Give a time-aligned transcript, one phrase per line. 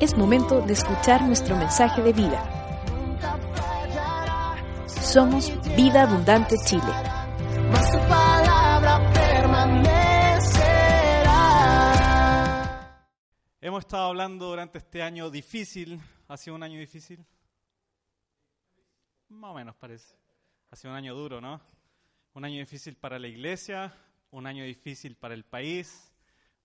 [0.00, 2.42] Es momento de escuchar nuestro mensaje de vida.
[4.86, 6.90] Somos Vida Abundante Chile.
[13.60, 16.00] Hemos estado hablando durante este año difícil.
[16.28, 17.22] ¿Ha sido un año difícil?
[19.28, 20.14] Más o menos parece.
[20.70, 21.60] Ha sido un año duro, ¿no?
[22.32, 23.92] Un año difícil para la iglesia,
[24.30, 26.10] un año difícil para el país,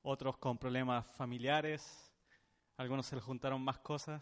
[0.03, 2.04] otros con problemas familiares,
[2.77, 4.21] algunos se les juntaron más cosas.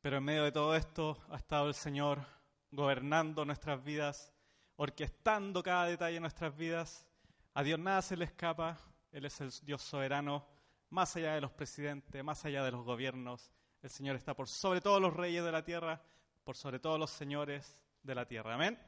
[0.00, 2.24] Pero en medio de todo esto ha estado el Señor
[2.72, 4.32] gobernando nuestras vidas,
[4.76, 7.06] orquestando cada detalle de nuestras vidas.
[7.54, 8.78] A Dios nada se le escapa,
[9.12, 10.46] Él es el Dios soberano,
[10.90, 13.52] más allá de los presidentes, más allá de los gobiernos.
[13.80, 16.02] El Señor está por sobre todos los reyes de la tierra,
[16.42, 18.54] por sobre todos los señores de la tierra.
[18.54, 18.78] Amén.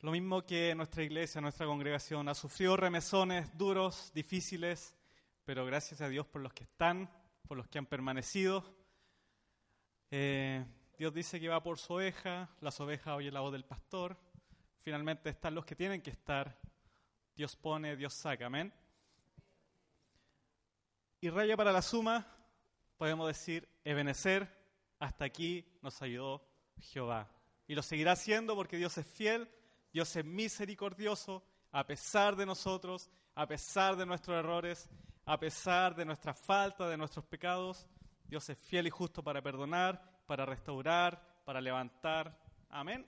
[0.00, 4.94] Lo mismo que nuestra iglesia, nuestra congregación ha sufrido remesones duros, difíciles,
[5.46, 7.08] pero gracias a Dios por los que están,
[7.46, 8.64] por los que han permanecido.
[10.10, 10.66] Eh,
[10.98, 14.18] Dios dice que va por su oveja, las ovejas oyen la voz del pastor.
[14.80, 16.58] Finalmente están los que tienen que estar.
[17.36, 18.74] Dios pone, Dios saca, amén.
[21.20, 22.26] Y raya para la suma,
[22.96, 24.52] podemos decir, Ebenecer,
[24.98, 26.44] hasta aquí nos ayudó
[26.80, 27.30] Jehová.
[27.68, 29.48] Y lo seguirá haciendo porque Dios es fiel,
[29.92, 34.90] Dios es misericordioso, a pesar de nosotros, a pesar de nuestros errores,
[35.26, 37.88] a pesar de nuestra falta, de nuestros pecados.
[38.24, 42.38] Dios es fiel y justo para perdonar, para restaurar, para levantar.
[42.68, 43.04] Amén.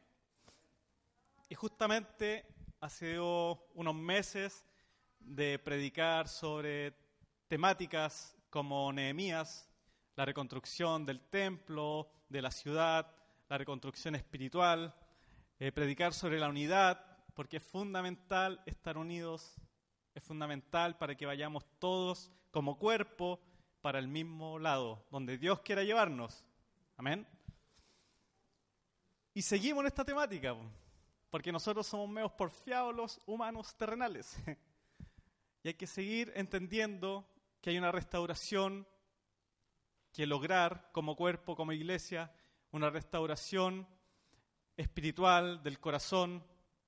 [1.49, 2.45] Y justamente
[2.81, 4.67] hace unos meses
[5.21, 6.93] de predicar sobre
[7.47, 9.71] temáticas como Nehemías,
[10.17, 13.15] la reconstrucción del templo, de la ciudad,
[13.49, 14.93] la reconstrucción espiritual,
[15.61, 17.01] eh, predicar sobre la unidad,
[17.35, 19.55] porque es fundamental estar unidos,
[20.19, 23.41] es fundamental para que vayamos todos como cuerpo
[23.81, 26.45] para el mismo lado, donde Dios quiera llevarnos.
[26.97, 27.27] Amén.
[29.33, 30.57] Y seguimos en esta temática,
[31.31, 34.37] porque nosotros somos menos porfiados los humanos terrenales.
[35.63, 37.25] y hay que seguir entendiendo
[37.61, 38.89] que hay una restauración
[40.13, 42.35] que lograr como cuerpo, como iglesia,
[42.73, 43.87] una restauración
[44.77, 46.45] espiritual del corazón,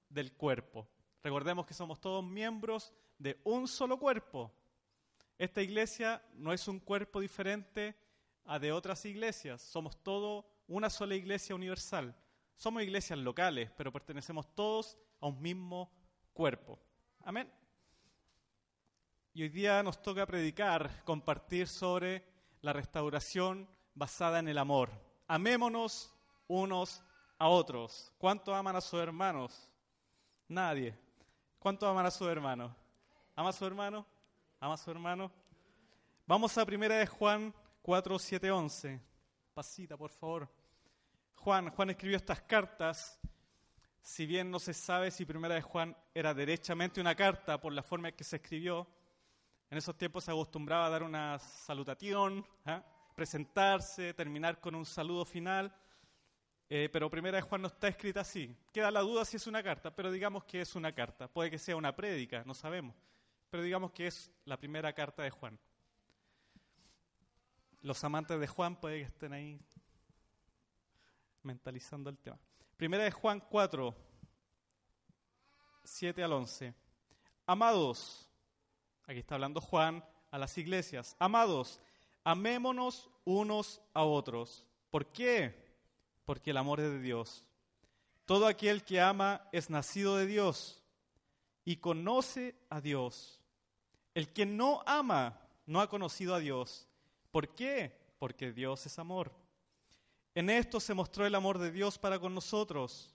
[0.09, 0.89] del cuerpo.
[1.23, 4.51] Recordemos que somos todos miembros de un solo cuerpo.
[5.39, 7.95] Esta iglesia no es un cuerpo diferente
[8.47, 12.17] a de otras iglesias, somos todo una sola iglesia universal.
[12.57, 15.91] Somos iglesias locales, pero pertenecemos todos a un mismo
[16.33, 16.79] cuerpo.
[17.25, 17.51] Amén.
[19.33, 22.25] Y hoy día nos toca predicar, compartir sobre
[22.61, 24.91] la restauración basada en el amor.
[25.27, 26.15] Amémonos
[26.49, 27.03] unos
[27.39, 28.13] a otros.
[28.19, 29.71] ¿Cuánto aman a sus hermanos?
[30.49, 30.99] Nadie.
[31.59, 32.80] ¿Cuánto aman a sus hermanos?
[33.41, 34.07] ¿Ama a su hermano?
[34.61, 35.33] ¿Ama a su hermano?
[36.27, 39.01] Vamos a primera de Juan 4, 7, 11.
[39.55, 40.47] Pasita, por favor.
[41.37, 43.19] Juan, Juan escribió estas cartas.
[44.03, 47.83] Si bien no se sabe si primera de Juan era derechamente una carta por la
[47.83, 48.87] forma en que se escribió,
[49.71, 52.85] en esos tiempos se acostumbraba a dar una salutación, ¿ah?
[53.15, 55.75] presentarse, terminar con un saludo final.
[56.69, 58.55] Eh, pero Primera de Juan no está escrita así.
[58.71, 61.27] Queda la duda si es una carta, pero digamos que es una carta.
[61.27, 62.95] Puede que sea una prédica, no sabemos.
[63.51, 65.59] Pero digamos que es la primera carta de Juan.
[67.83, 69.61] Los amantes de Juan puede que estén ahí
[71.43, 72.39] mentalizando el tema.
[72.77, 73.95] Primera de Juan 4,
[75.85, 76.75] 7 al 11.
[77.47, 78.31] Amados,
[79.11, 81.17] Aquí está hablando Juan a las iglesias.
[81.19, 81.81] Amados,
[82.23, 84.65] amémonos unos a otros.
[84.89, 85.53] ¿Por qué?
[86.25, 87.45] Porque el amor es de Dios.
[88.25, 90.85] Todo aquel que ama es nacido de Dios
[91.65, 93.40] y conoce a Dios.
[94.15, 96.89] El que no ama no ha conocido a Dios.
[97.31, 97.97] ¿Por qué?
[98.19, 99.33] Porque Dios es amor.
[100.35, 103.15] En esto se mostró el amor de Dios para con nosotros.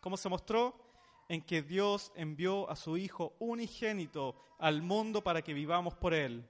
[0.00, 0.90] ¿Cómo se mostró?
[1.30, 6.44] en que Dios envió a su Hijo unigénito al mundo para que vivamos por Él.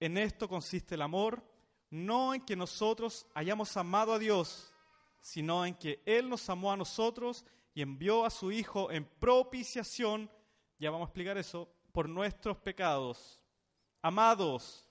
[0.00, 1.44] En esto consiste el amor,
[1.88, 4.74] no en que nosotros hayamos amado a Dios,
[5.20, 10.28] sino en que Él nos amó a nosotros y envió a su Hijo en propiciación,
[10.80, 11.68] ya vamos a explicar eso,
[11.98, 13.40] por nuestros pecados.
[14.02, 14.88] Amados,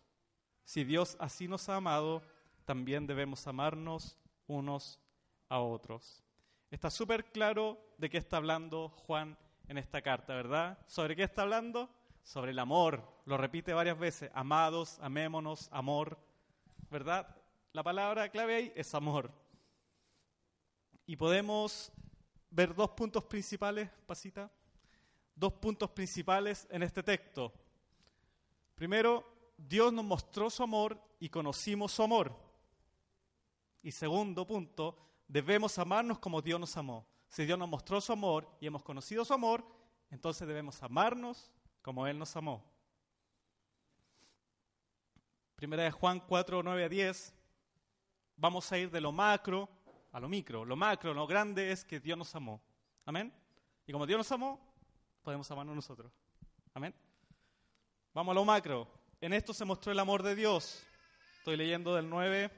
[0.65, 2.21] si Dios así nos ha amado,
[2.65, 4.99] también debemos amarnos unos
[5.47, 6.21] a otros.
[6.69, 9.37] Está súper claro de qué está hablando Juan
[9.69, 10.79] en esta carta, ¿verdad?
[10.85, 11.89] ¿Sobre qué está hablando?
[12.23, 13.01] Sobre el amor.
[13.23, 14.29] Lo repite varias veces.
[14.33, 16.19] Amados, amémonos, amor.
[16.91, 17.37] ¿Verdad?
[17.71, 19.31] La palabra clave ahí es amor.
[21.05, 21.89] Y podemos
[22.49, 24.51] ver dos puntos principales, Pasita.
[25.37, 27.53] Dos puntos principales en este texto.
[28.73, 29.23] Primero,
[29.55, 32.35] Dios nos mostró su amor y conocimos su amor.
[33.83, 34.97] Y segundo punto,
[35.27, 37.07] debemos amarnos como Dios nos amó.
[37.27, 39.63] Si Dios nos mostró su amor y hemos conocido su amor,
[40.09, 41.51] entonces debemos amarnos
[41.83, 42.65] como Él nos amó.
[45.55, 47.33] Primera de Juan 4, 9 a 10.
[48.37, 49.69] Vamos a ir de lo macro
[50.11, 50.65] a lo micro.
[50.65, 52.59] Lo macro, lo grande es que Dios nos amó.
[53.05, 53.31] Amén.
[53.85, 54.66] Y como Dios nos amó,
[55.27, 56.09] podemos amarnos nosotros.
[56.73, 56.95] Amén.
[58.13, 58.87] Vamos a lo macro.
[59.19, 60.81] En esto se mostró el amor de Dios.
[61.39, 62.49] Estoy leyendo del 9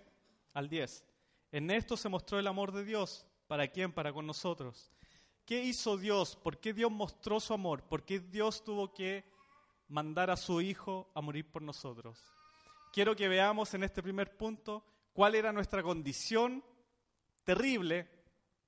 [0.54, 1.04] al 10.
[1.52, 3.26] En esto se mostró el amor de Dios.
[3.48, 3.92] ¿Para quién?
[3.92, 4.92] Para con nosotros.
[5.48, 6.36] ¿Qué hizo Dios?
[6.36, 7.82] ¿Por qué Dios mostró su amor?
[7.82, 9.26] ¿Por qué Dios tuvo que
[9.88, 12.24] mandar a su Hijo a morir por nosotros?
[12.94, 16.64] Quiero que veamos en este primer punto cuál era nuestra condición
[17.44, 18.08] terrible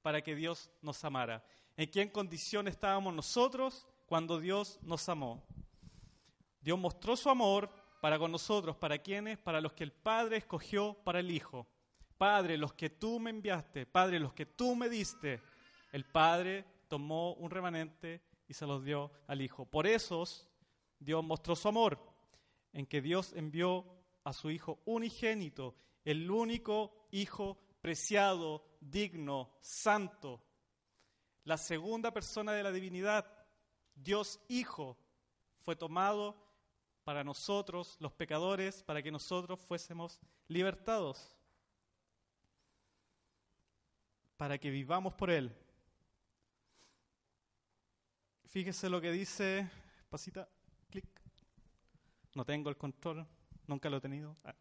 [0.02, 1.46] para que Dios nos amara.
[1.78, 5.42] ¿En qué condición estábamos nosotros cuando Dios nos amó?
[6.60, 7.70] Dios mostró su amor
[8.02, 9.38] para con nosotros, ¿para quiénes?
[9.38, 11.66] Para los que el Padre escogió para el Hijo.
[12.18, 15.42] Padre, los que tú me enviaste, Padre, los que tú me diste.
[15.94, 19.64] El Padre tomó un remanente y se los dio al Hijo.
[19.64, 20.26] Por eso
[21.00, 21.98] Dios mostró su amor,
[22.74, 23.86] en que Dios envió
[24.26, 25.74] a su Hijo unigénito,
[26.04, 30.44] el único Hijo preciado, digno, santo.
[31.46, 33.41] La segunda persona de la divinidad,
[34.04, 34.98] Dios Hijo,
[35.60, 36.36] fue tomado
[37.04, 41.36] para nosotros, los pecadores, para que nosotros fuésemos libertados
[44.42, 45.56] para que vivamos por Él.
[48.46, 49.70] Fíjese lo que dice,
[50.10, 50.50] pasita,
[50.90, 51.06] clic.
[52.34, 53.28] No tengo el control,
[53.68, 54.36] nunca lo he tenido.
[54.44, 54.56] Ah.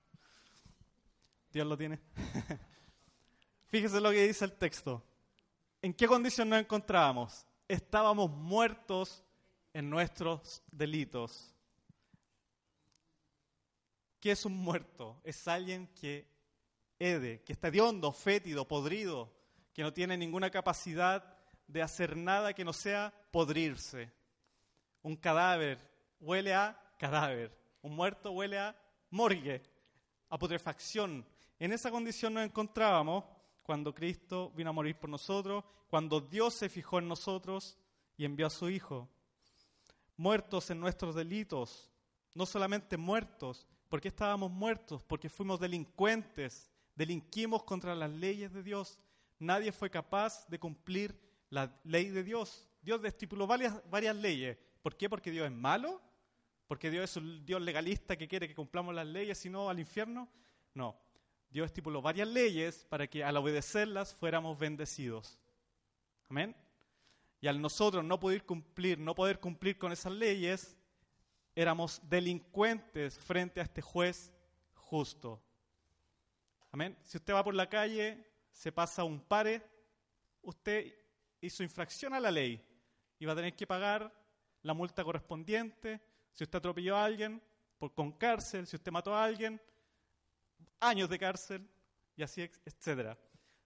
[1.51, 1.99] Dios lo tiene.
[3.69, 5.03] Fíjese lo que dice el texto.
[5.81, 7.47] ¿En qué condición nos encontrábamos?
[7.67, 9.25] Estábamos muertos
[9.73, 11.55] en nuestros delitos.
[14.21, 15.21] ¿Qué es un muerto?
[15.25, 16.29] Es alguien que
[16.99, 19.33] hede, que está hediondo, fétido, podrido,
[19.73, 21.37] que no tiene ninguna capacidad
[21.67, 24.13] de hacer nada que no sea podrirse.
[25.03, 25.79] Un cadáver
[26.21, 27.57] huele a cadáver.
[27.81, 28.77] Un muerto huele a
[29.11, 29.63] morgue,
[30.29, 31.25] a putrefacción.
[31.59, 33.25] En esa condición nos encontrábamos
[33.63, 37.79] cuando Cristo vino a morir por nosotros, cuando Dios se fijó en nosotros
[38.17, 39.09] y envió a su Hijo.
[40.21, 41.91] Muertos en nuestros delitos,
[42.35, 48.99] no solamente muertos, porque estábamos muertos, porque fuimos delincuentes, delinquimos contra las leyes de Dios,
[49.39, 51.19] nadie fue capaz de cumplir
[51.49, 52.69] la ley de Dios.
[52.83, 54.59] Dios estipuló varias, varias leyes.
[54.83, 55.09] ¿Por qué?
[55.09, 56.03] Porque Dios es malo.
[56.69, 59.81] ¿Porque Dios es un Dios legalista que quiere que cumplamos las leyes y no al
[59.81, 60.29] infierno?
[60.75, 61.01] No.
[61.49, 65.39] Dios estipuló varias leyes para que al obedecerlas fuéramos bendecidos.
[66.29, 66.55] Amén.
[67.41, 70.77] Y al nosotros no poder cumplir, no poder cumplir con esas leyes,
[71.55, 74.33] éramos delincuentes frente a este juez
[74.75, 75.43] justo.
[76.73, 76.97] Amén.
[77.03, 79.63] Si usted va por la calle se pasa un pare,
[80.43, 80.93] usted
[81.41, 82.63] hizo infracción a la ley
[83.19, 84.13] y va a tener que pagar
[84.63, 86.01] la multa correspondiente.
[86.33, 87.43] Si usted atropelló a alguien,
[87.79, 89.61] por, con cárcel, si usted mató a alguien,
[90.81, 91.69] años de cárcel
[92.17, 93.19] y así, etcétera.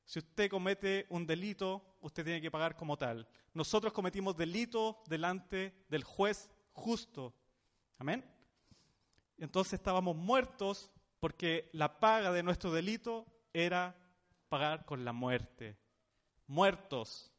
[0.04, 3.26] Si usted comete un delito, usted tiene que pagar como tal.
[3.54, 7.34] Nosotros cometimos delito delante del juez justo.
[7.98, 8.22] Amén.
[9.38, 13.96] Entonces estábamos muertos porque la paga de nuestro delito era
[14.50, 15.78] pagar con la muerte.
[16.46, 17.32] Muertos.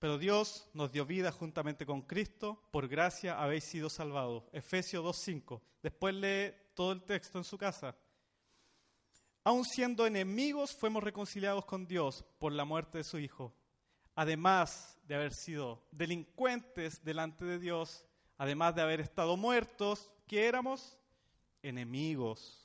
[0.00, 4.42] Pero Dios nos dio vida juntamente con Cristo, por gracia habéis sido salvados.
[4.52, 5.62] Efesios 2.5.
[5.80, 7.94] Después lee todo el texto en su casa.
[9.44, 13.54] Aun siendo enemigos, fuimos reconciliados con Dios por la muerte de su Hijo.
[14.14, 18.06] Además de haber sido delincuentes delante de Dios,
[18.38, 20.98] además de haber estado muertos, ¿qué éramos?
[21.62, 22.62] Enemigos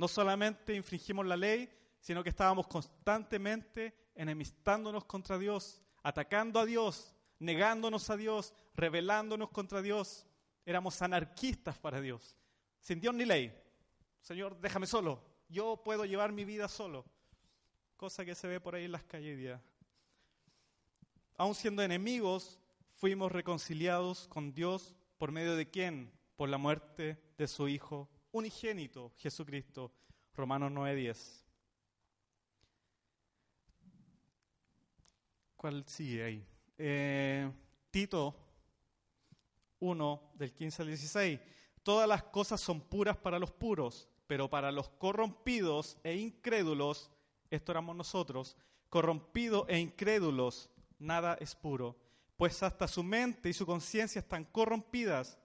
[0.00, 1.68] no solamente infringimos la ley,
[2.00, 9.82] sino que estábamos constantemente enemistándonos contra Dios, atacando a Dios, negándonos a Dios, rebelándonos contra
[9.82, 10.24] Dios.
[10.64, 12.34] Éramos anarquistas para Dios,
[12.80, 13.54] sin Dios ni ley.
[14.22, 17.04] Señor, déjame solo, yo puedo llevar mi vida solo.
[17.96, 19.62] Cosa que se ve por ahí en las calles día.
[21.36, 22.58] aun siendo enemigos,
[22.90, 26.12] fuimos reconciliados con Dios por medio de quién?
[26.36, 29.92] Por la muerte de su Hijo unigénito, Jesucristo.
[30.34, 31.44] Romanos 9:10.
[35.56, 36.46] ¿Cuál sigue ahí?
[36.78, 37.52] Eh,
[37.90, 38.34] Tito
[39.80, 41.40] 1, del 15 al 16.
[41.82, 47.10] Todas las cosas son puras para los puros, pero para los corrompidos e incrédulos,
[47.50, 48.56] esto éramos nosotros,
[48.88, 50.70] corrompidos e incrédulos,
[51.00, 51.96] nada es puro,
[52.36, 55.36] pues hasta su mente y su conciencia están corrompidas.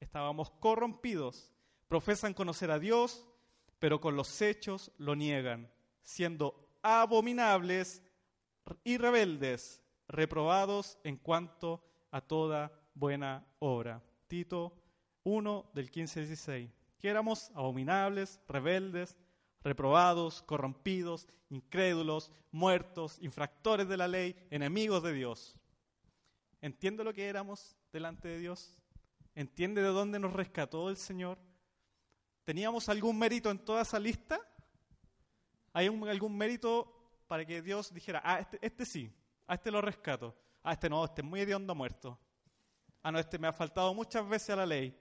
[0.00, 1.50] Estábamos corrompidos.
[1.88, 3.26] Profesan conocer a Dios,
[3.78, 8.02] pero con los hechos lo niegan, siendo abominables
[8.84, 14.02] y rebeldes, reprobados en cuanto a toda buena obra.
[14.26, 14.74] Tito
[15.24, 16.85] 1 del 15 al 16.
[17.08, 19.16] Éramos abominables, rebeldes,
[19.62, 25.56] reprobados, corrompidos, incrédulos, muertos, infractores de la ley, enemigos de Dios.
[26.60, 28.76] ¿Entiende lo que éramos delante de Dios?
[29.34, 31.38] ¿Entiende de dónde nos rescató el Señor?
[32.44, 34.40] ¿Teníamos algún mérito en toda esa lista?
[35.72, 36.96] ¿Hay algún mérito
[37.26, 39.12] para que Dios dijera, ah, este, este, sí,
[39.46, 42.18] a este lo rescato, a este no, este es muy hediondo muerto,
[43.02, 44.96] ah, no, este me ha faltado muchas veces a la ley.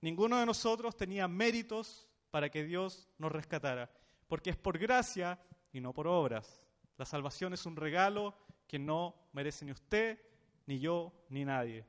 [0.00, 3.90] Ninguno de nosotros tenía méritos para que Dios nos rescatara,
[4.26, 5.40] porque es por gracia
[5.72, 6.64] y no por obras.
[6.96, 8.34] La salvación es un regalo
[8.66, 10.20] que no merece ni usted,
[10.66, 11.84] ni yo, ni nadie.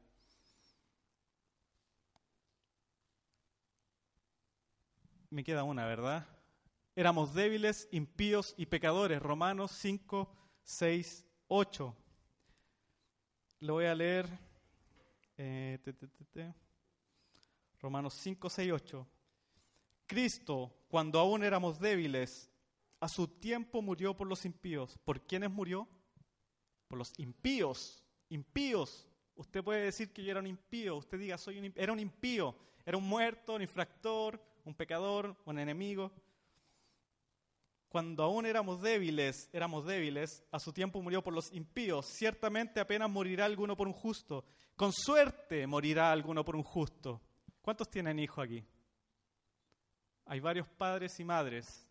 [5.29, 6.27] me queda una, ¿verdad?
[6.95, 9.21] Éramos débiles, impíos y pecadores.
[9.21, 10.29] Romanos 5,
[10.63, 11.95] 6, 8.
[13.61, 14.27] Lo voy a leer.
[15.37, 15.79] Eh,
[17.79, 19.07] Romanos 5, 6, 8.
[20.05, 22.49] Cristo, cuando aún éramos débiles,
[22.99, 24.97] a su tiempo murió por los impíos.
[25.05, 25.87] ¿Por quiénes murió?
[26.87, 28.03] Por los impíos.
[28.29, 29.07] Impíos.
[29.35, 30.97] Usted puede decir que yo era un impío.
[30.97, 32.55] Usted diga, soy un, era un impío.
[32.85, 36.11] Era un muerto, un infractor, un pecador, un enemigo.
[37.87, 42.05] Cuando aún éramos débiles, éramos débiles, a su tiempo murió por los impíos.
[42.05, 44.43] Ciertamente apenas morirá alguno por un justo.
[44.75, 47.21] Con suerte morirá alguno por un justo.
[47.69, 48.65] ¿Cuántos tienen hijos aquí?
[50.25, 51.87] Hay varios padres y madres.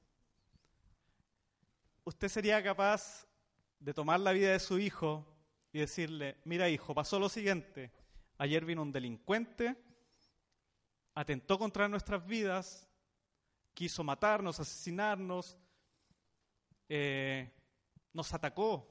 [2.02, 3.28] ¿Usted sería capaz
[3.78, 5.24] de tomar la vida de su hijo
[5.72, 7.92] y decirle, mira hijo, pasó lo siguiente,
[8.38, 9.76] ayer vino un delincuente,
[11.14, 12.90] atentó contra nuestras vidas,
[13.72, 15.56] quiso matarnos, asesinarnos,
[16.88, 17.52] eh,
[18.12, 18.84] nos atacó,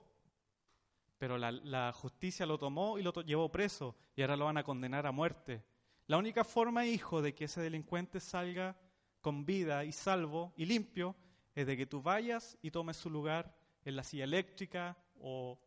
[1.18, 5.06] pero la, justicia lo tomó y lo llevó preso y ahora lo van a condenar
[5.06, 5.67] a muerte.
[6.08, 8.78] La única forma, hijo, de que ese delincuente salga
[9.22, 11.16] con vida y salvo y limpio
[11.54, 15.60] es de que tú vayas y tomes su lugar en la silla eléctrica o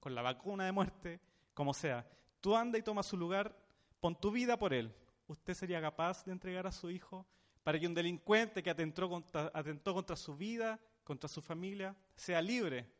[0.00, 1.20] con la vacuna de muerte,
[1.54, 2.06] como sea.
[2.40, 3.56] Tú anda y toma su lugar,
[4.00, 4.94] pon tu vida por él.
[5.26, 7.26] ¿usted sería capaz de entregar a su hijo
[7.62, 12.42] para que un delincuente que atentó contra, atentó contra su vida, contra su familia, sea
[12.42, 12.90] libre?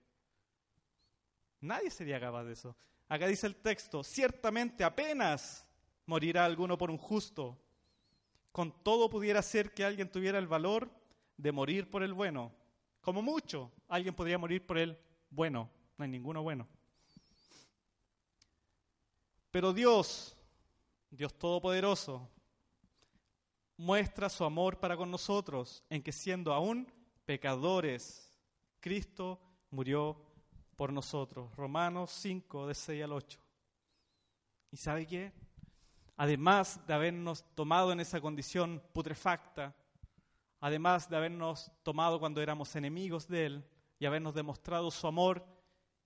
[1.60, 2.76] Nadie sería capaz de eso.
[3.08, 5.63] Acá dice el texto, ciertamente apenas
[6.06, 7.58] morirá alguno por un justo.
[8.52, 10.90] Con todo pudiera ser que alguien tuviera el valor
[11.36, 12.52] de morir por el bueno.
[13.00, 14.98] Como mucho, alguien podría morir por el
[15.30, 15.70] bueno.
[15.98, 16.68] No hay ninguno bueno.
[19.50, 20.36] Pero Dios
[21.16, 22.28] Dios Todopoderoso,
[23.76, 26.92] muestra su amor para con nosotros en que siendo aún
[27.24, 28.36] pecadores,
[28.80, 30.20] Cristo murió
[30.74, 31.54] por nosotros.
[31.54, 33.40] Romanos 5, de 6 al 8.
[34.72, 35.32] ¿Y sabe qué?
[36.16, 39.74] Además de habernos tomado en esa condición putrefacta,
[40.60, 43.64] además de habernos tomado cuando éramos enemigos de Él
[43.98, 45.44] y habernos demostrado su amor,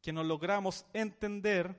[0.01, 1.79] que nos logramos entender,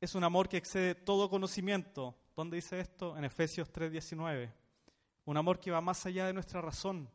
[0.00, 2.16] es un amor que excede todo conocimiento.
[2.34, 3.16] ¿Dónde dice esto?
[3.16, 4.52] En Efesios 3:19.
[5.24, 7.10] Un amor que va más allá de nuestra razón.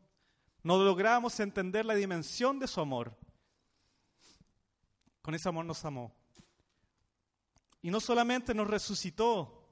[0.62, 3.16] No logramos entender la dimensión de su amor.
[5.20, 6.12] Con ese amor nos amó.
[7.82, 9.68] Y no solamente nos resucitó,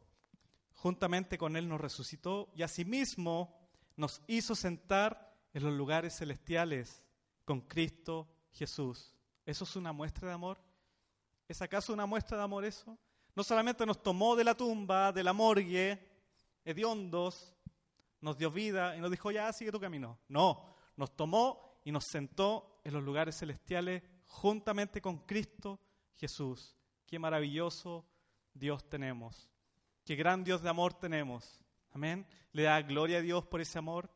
[0.75, 3.57] juntamente con Él nos resucitó y asimismo
[3.97, 7.03] nos hizo sentar en los lugares celestiales
[7.45, 9.15] con Cristo Jesús.
[9.47, 10.61] ¿Eso es una muestra de amor?
[11.49, 12.99] ¿Es acaso una muestra de amor eso?
[13.35, 16.11] No solamente nos tomó de la tumba, de la morgue,
[16.65, 17.55] hediondos,
[18.21, 20.19] nos dio vida y nos dijo, ya, sigue tu camino.
[20.29, 25.81] No, nos tomó y nos sentó en los lugares celestiales juntamente con Cristo
[26.15, 26.77] Jesús.
[27.11, 28.07] Qué maravilloso
[28.55, 29.51] Dios tenemos.
[30.05, 31.61] Qué gran Dios de amor tenemos.
[31.91, 32.25] Amén.
[32.53, 34.09] Le da gloria a Dios por ese amor.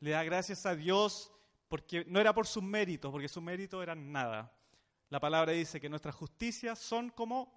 [0.00, 1.32] Le da gracias a Dios
[1.66, 4.52] porque no era por sus méritos, porque sus méritos eran nada
[5.08, 7.50] La palabra dice que nuestras justicias son como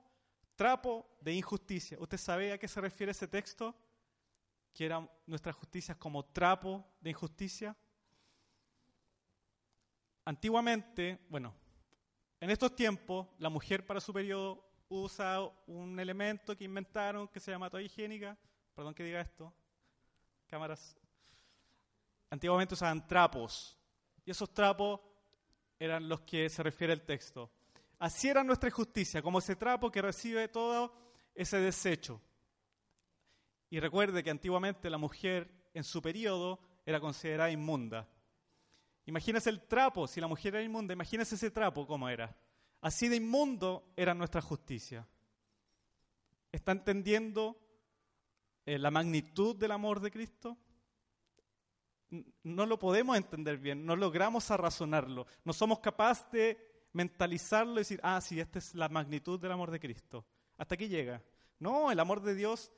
[0.56, 1.98] trapo de injusticia.
[2.00, 3.76] ¿Usted sabe a qué se refiere ese texto?
[4.74, 7.76] Que eran nuestras justicias como trapo de injusticia.
[10.24, 11.54] Antiguamente, bueno,
[12.40, 17.52] en estos tiempos, la mujer para su periodo usa un elemento que inventaron que se
[17.52, 18.38] llama toalla higiénica.
[18.76, 19.54] Perdón que diga esto.
[20.48, 20.98] Cámaras.
[22.30, 23.78] Antiguamente usaban trapos.
[24.26, 25.00] Y esos trapos
[25.80, 27.52] eran los que se refiere el texto.
[28.00, 30.94] Así era nuestra justicia, como ese trapo que recibe todo
[31.36, 32.22] ese desecho.
[33.70, 38.08] Y recuerde que antiguamente la mujer en su periodo era considerada inmunda.
[39.06, 42.36] Imagínese el trapo, si la mujer era inmunda, imagínese ese trapo cómo era.
[42.82, 45.08] Así de inmundo era nuestra justicia.
[46.52, 47.60] ¿Está entendiendo
[48.66, 50.58] eh, la magnitud del amor de Cristo?
[52.44, 58.00] No lo podemos entender bien, no logramos razonarlo, no somos capaces de mentalizarlo y decir,
[58.02, 60.26] ah, sí, esta es la magnitud del amor de Cristo.
[60.58, 61.22] Hasta aquí llega.
[61.60, 62.72] No, el amor de Dios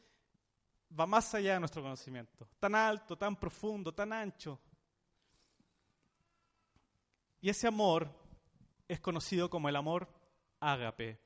[1.00, 4.60] va más allá de nuestro conocimiento, tan alto, tan profundo, tan ancho.
[7.40, 8.21] Y ese amor
[8.92, 10.10] es conocido como el amor
[10.60, 11.18] ágape.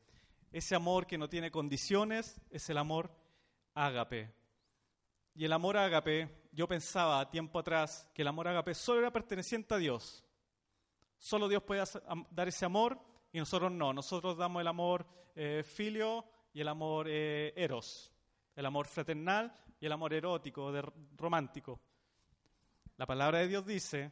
[0.52, 3.10] Ese amor que no tiene condiciones es el amor
[3.74, 4.32] ágape.
[5.34, 9.74] Y el amor ágape, yo pensaba tiempo atrás que el amor ágape solo era perteneciente
[9.74, 10.24] a Dios.
[11.18, 11.84] Solo Dios puede
[12.30, 13.00] dar ese amor
[13.32, 13.94] y nosotros no.
[13.94, 18.14] Nosotros damos el amor eh, filio y el amor eh, eros,
[18.56, 20.72] el amor fraternal y el amor erótico,
[21.18, 21.82] romántico.
[22.98, 24.12] La palabra de Dios dice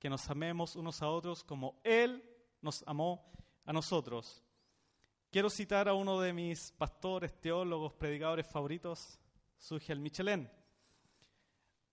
[0.00, 3.30] que nos amemos unos a otros como Él nos amó
[3.64, 4.42] a nosotros.
[5.30, 9.18] Quiero citar a uno de mis pastores, teólogos, predicadores favoritos,
[9.58, 10.50] Sugel Michelén.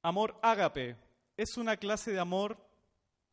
[0.02, 0.96] Amor ágape
[1.36, 2.58] es una clase de amor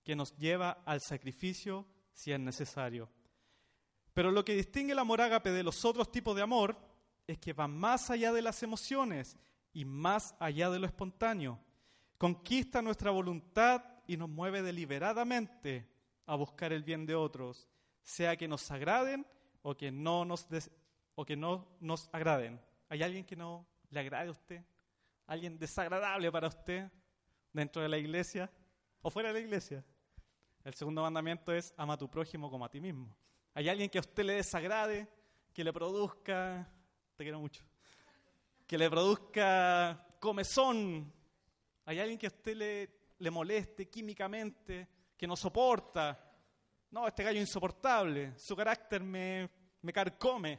[0.03, 3.09] que nos lleva al sacrificio si es necesario.
[4.13, 6.77] Pero lo que distingue el amor ágape de los otros tipos de amor
[7.27, 9.37] es que va más allá de las emociones
[9.73, 11.61] y más allá de lo espontáneo.
[12.19, 15.92] Conquista nuestra voluntad y nos mueve deliberadamente
[16.27, 17.69] a buscar el bien de otros,
[18.03, 19.27] sea que nos agraden
[19.63, 20.47] o que no nos,
[21.15, 22.61] o que no nos agraden.
[22.89, 24.65] ¿Hay alguien que no le agrade a usted?
[25.27, 26.91] ¿Alguien desagradable para usted
[27.53, 28.51] dentro de la iglesia
[29.01, 29.85] o fuera de la iglesia?
[30.65, 33.15] El segundo mandamiento es ama a tu prójimo como a ti mismo.
[33.55, 35.09] ¿Hay alguien que a usted le desagrade,
[35.53, 36.71] que le produzca,
[37.17, 37.65] te quiero mucho,
[38.67, 41.13] que le produzca comezón?
[41.85, 44.89] ¿Hay alguien que a usted le, le moleste químicamente,
[45.23, 46.19] que no soporta?
[46.91, 49.49] No, este gallo insoportable, su carácter me,
[49.81, 50.59] me carcome.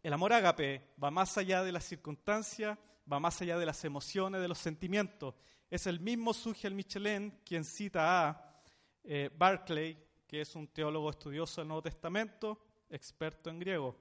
[0.00, 2.78] El amor ágape va más allá de las circunstancias,
[3.12, 5.34] va más allá de las emociones, de los sentimientos.
[5.68, 8.62] Es el mismo Sugel Michelin quien cita a
[9.02, 14.00] eh, Barclay, que es un teólogo estudioso del Nuevo Testamento, experto en griego.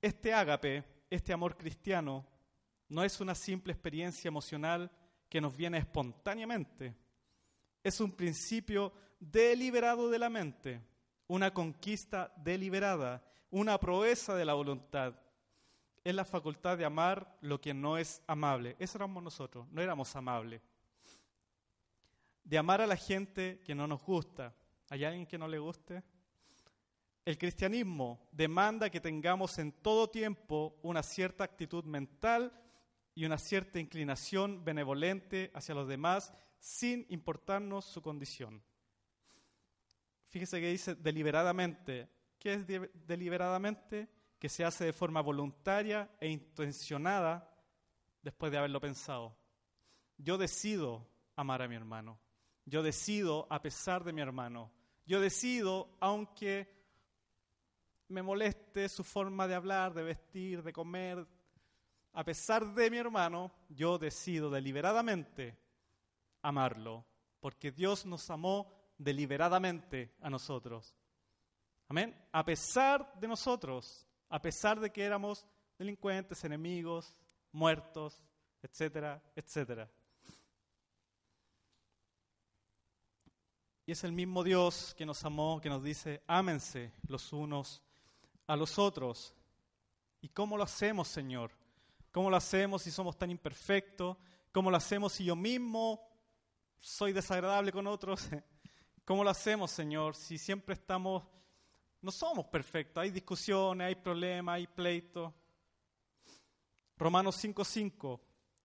[0.00, 2.26] Este ágape, este amor cristiano,
[2.88, 4.90] no es una simple experiencia emocional
[5.28, 7.04] que nos viene espontáneamente.
[7.86, 10.80] Es un principio deliberado de la mente,
[11.28, 15.14] una conquista deliberada, una proeza de la voluntad,
[16.02, 18.74] es la facultad de amar lo que no es amable.
[18.80, 20.62] Eso éramos nosotros, no éramos amables.
[22.42, 24.52] De amar a la gente que no nos gusta.
[24.90, 26.02] ¿Hay alguien que no le guste?
[27.24, 32.52] El cristianismo demanda que tengamos en todo tiempo una cierta actitud mental
[33.14, 38.62] y una cierta inclinación benevolente hacia los demás sin importarnos su condición.
[40.28, 42.08] Fíjese que dice deliberadamente.
[42.38, 44.08] ¿Qué es deliberadamente?
[44.38, 47.50] que se hace de forma voluntaria e intencionada
[48.22, 49.36] después de haberlo pensado.
[50.18, 52.18] Yo decido amar a mi hermano.
[52.64, 54.72] Yo decido a pesar de mi hermano.
[55.06, 56.74] Yo decido, aunque
[58.08, 61.26] me moleste su forma de hablar, de vestir, de comer,
[62.12, 65.58] a pesar de mi hermano, yo decido deliberadamente
[66.48, 67.04] amarlo,
[67.40, 70.94] porque Dios nos amó deliberadamente a nosotros.
[71.88, 72.14] Amén.
[72.32, 75.46] A pesar de nosotros, a pesar de que éramos
[75.78, 77.14] delincuentes, enemigos,
[77.52, 78.22] muertos,
[78.62, 79.90] etcétera, etcétera.
[83.84, 87.82] Y es el mismo Dios que nos amó, que nos dice, ámense los unos
[88.46, 89.32] a los otros.
[90.20, 91.52] ¿Y cómo lo hacemos, Señor?
[92.10, 94.16] ¿Cómo lo hacemos si somos tan imperfectos?
[94.50, 96.15] ¿Cómo lo hacemos si yo mismo
[96.80, 98.28] soy desagradable con otros?
[99.04, 101.24] ¿Cómo lo hacemos, Señor, si siempre estamos
[102.02, 105.32] no somos perfectos, hay discusiones, hay problemas, hay pleitos.
[106.96, 108.20] Romanos 5:5,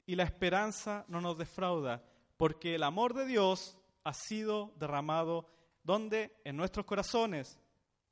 [0.06, 2.04] y la esperanza no nos defrauda,
[2.38, 5.48] porque el amor de Dios ha sido derramado
[5.84, 6.40] ¿Dónde?
[6.44, 7.58] En nuestros corazones,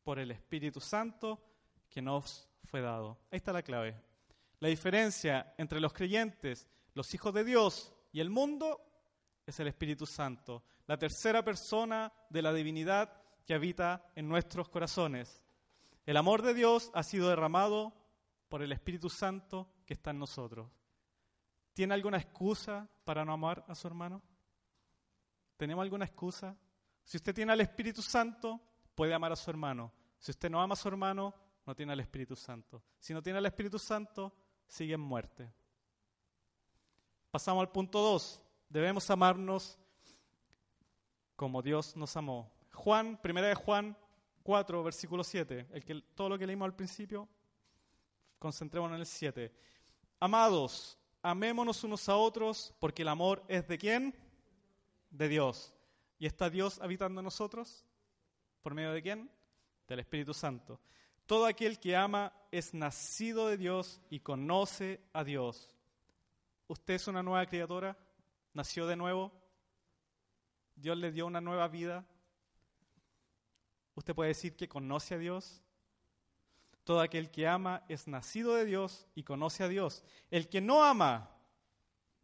[0.03, 1.39] por el Espíritu Santo
[1.87, 3.19] que nos fue dado.
[3.31, 3.95] Ahí está la clave.
[4.59, 8.81] La diferencia entre los creyentes, los hijos de Dios y el mundo
[9.49, 13.11] es el Espíritu Santo, la tercera persona de la divinidad
[13.45, 15.41] que habita en nuestros corazones.
[16.05, 17.93] El amor de Dios ha sido derramado
[18.47, 20.69] por el Espíritu Santo que está en nosotros.
[21.73, 24.21] ¿Tiene alguna excusa para no amar a su hermano?
[25.57, 26.55] ¿Tenemos alguna excusa?
[27.03, 28.61] Si usted tiene al Espíritu Santo,
[28.95, 29.91] puede amar a su hermano.
[30.17, 31.33] Si usted no ama a su hermano,
[31.65, 32.83] no tiene al Espíritu Santo.
[32.99, 34.33] Si no tiene al Espíritu Santo,
[34.67, 35.51] sigue en muerte.
[37.31, 38.41] Pasamos al punto 2.
[38.69, 39.79] Debemos amarnos
[41.35, 42.51] como Dios nos amó.
[42.71, 43.97] Juan, primera de Juan
[44.43, 45.67] 4, versículo 7.
[45.71, 47.27] El que, todo lo que leímos al principio,
[48.37, 49.53] concentrémonos en el 7.
[50.19, 54.15] Amados, amémonos unos a otros, porque el amor es de quién?
[55.09, 55.73] De Dios.
[56.19, 57.85] ¿Y está Dios habitando en nosotros?
[58.61, 59.31] ¿Por medio de quién?
[59.87, 60.79] Del Espíritu Santo.
[61.25, 65.75] Todo aquel que ama es nacido de Dios y conoce a Dios.
[66.67, 67.97] ¿Usted es una nueva criatura?
[68.59, 69.31] ¿Nació de nuevo?
[70.75, 72.05] ¿Dios le dio una nueva vida?
[73.95, 75.63] ¿Usted puede decir que conoce a Dios?
[76.83, 80.03] Todo aquel que ama es nacido de Dios y conoce a Dios.
[80.29, 81.29] El que no ama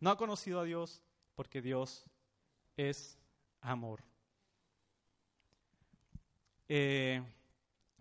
[0.01, 1.01] no ha conocido a Dios
[1.35, 2.03] porque Dios
[2.75, 3.17] es
[3.61, 4.03] amor.
[6.67, 7.23] Eh,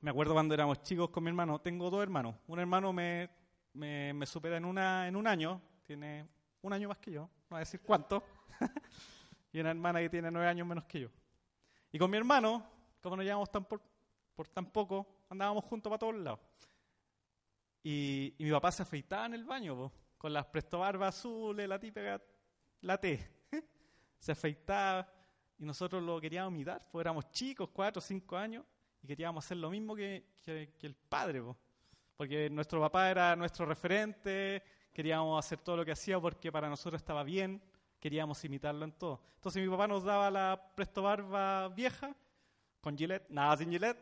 [0.01, 2.35] me acuerdo cuando éramos chicos con mi hermano, tengo dos hermanos.
[2.49, 3.31] Un hermano me,
[3.75, 6.34] me, supera en, una, en un año, tiene
[6.67, 8.23] un año más que yo, no voy a decir cuánto,
[9.53, 11.09] y una hermana que tiene nueve años menos que yo.
[11.93, 12.67] Y con mi hermano,
[13.01, 13.83] como nos llevamos tan por,
[14.35, 16.41] por tan poco, andábamos juntos para todos lados.
[17.83, 22.21] Y, mi papá se afeitaba en el baño, con las prestobarbas azules, la típica,
[22.81, 23.47] la T.
[24.19, 25.07] se afeitaba
[25.59, 28.65] y nosotros lo queríamos imitar, pues éramos chicos, cuatro cinco años,
[29.03, 31.43] y queríamos hacer lo mismo que, el padre,
[32.17, 34.63] porque nuestro papá era nuestro referente,
[34.95, 37.61] queríamos hacer todo lo que hacía porque para nosotros estaba bien,
[38.01, 39.21] queríamos imitarlo en todo.
[39.35, 42.17] Entonces mi papá nos daba la presto barba vieja,
[42.81, 43.99] con Gillette, nada sin Gillette,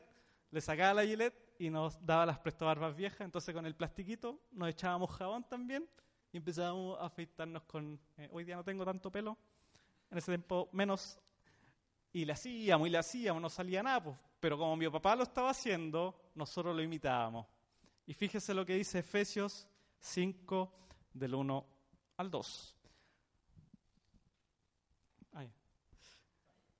[0.51, 4.39] le sacaba la Gillette y nos daba las presto barbas viejas, entonces con el plastiquito
[4.53, 5.89] nos echábamos jabón también
[6.31, 9.39] y empezábamos a afeitarnos con, eh, hoy día no tengo tanto pelo,
[10.11, 11.19] en ese tiempo menos
[12.13, 14.17] y le hacíamos y le hacíamos, no salía nada, pues.
[14.41, 17.47] pero como mi papá lo estaba haciendo, nosotros lo imitábamos.
[18.05, 19.69] Y fíjese lo que dice Efesios
[20.03, 20.73] 5,
[21.15, 21.67] del 1
[22.19, 22.77] al 2.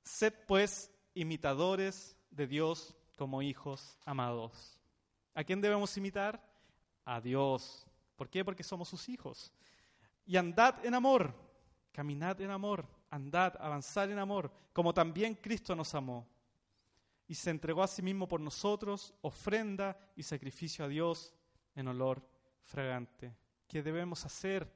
[0.05, 4.79] Sed pues imitadores de Dios como hijos amados.
[5.35, 6.47] ¿A quién debemos imitar?
[7.05, 7.87] A Dios.
[8.17, 8.45] ¿Por qué?
[8.45, 9.53] Porque somos sus hijos.
[10.27, 11.35] Y andad en amor,
[11.93, 16.27] caminad en amor andad, avanzar en amor, como también Cristo nos amó
[17.29, 21.35] y se entregó a sí mismo por nosotros, ofrenda y sacrificio a Dios
[21.75, 22.27] en olor
[22.65, 23.35] fragante.
[23.67, 24.71] ¿Qué debemos hacer?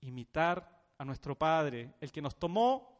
[0.00, 2.96] Imitar a nuestro Padre, el que nos tomó,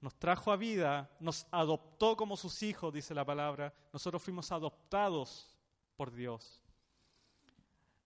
[0.00, 3.72] nos trajo a vida, nos adoptó como sus hijos, dice la palabra.
[3.92, 5.56] Nosotros fuimos adoptados
[5.96, 6.62] por Dios.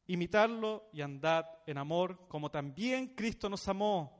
[0.06, 4.16] Imitarlo y andad en amor, como también Cristo nos amó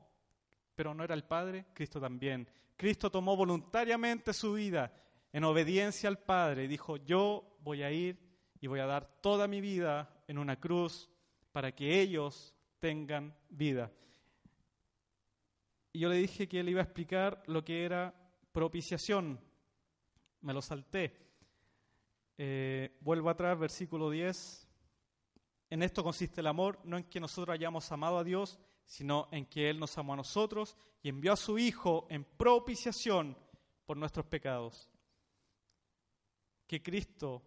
[0.77, 2.47] pero no era el Padre, Cristo también.
[2.77, 4.93] Cristo tomó voluntariamente su vida
[5.33, 8.19] en obediencia al Padre y dijo, yo voy a ir
[8.61, 11.09] y voy a dar toda mi vida en una cruz
[11.57, 13.91] para que ellos tengan vida.
[15.91, 18.13] Y yo le dije que él iba a explicar lo que era
[18.51, 19.39] propiciación.
[20.41, 21.17] Me lo salté.
[22.37, 24.69] Eh, vuelvo atrás, versículo 10.
[25.71, 29.47] En esto consiste el amor, no en que nosotros hayamos amado a Dios, sino en
[29.47, 33.35] que Él nos amó a nosotros y envió a su Hijo en propiciación
[33.87, 34.91] por nuestros pecados.
[36.67, 37.46] Que Cristo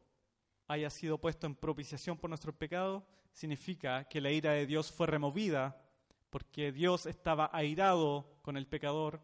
[0.70, 3.02] haya sido puesto en propiciación por nuestros pecados
[3.32, 5.82] significa que la ira de Dios fue removida
[6.30, 9.20] porque Dios estaba airado con el pecador,